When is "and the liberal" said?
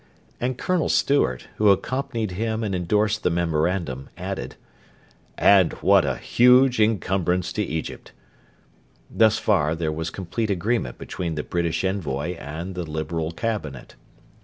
12.37-13.29